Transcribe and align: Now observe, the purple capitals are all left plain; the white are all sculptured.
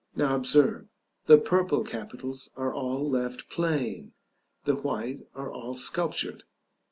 Now 0.15 0.35
observe, 0.35 0.87
the 1.27 1.37
purple 1.37 1.83
capitals 1.83 2.49
are 2.55 2.73
all 2.73 3.07
left 3.07 3.51
plain; 3.51 4.13
the 4.65 4.73
white 4.77 5.27
are 5.35 5.51
all 5.51 5.75
sculptured. 5.75 6.41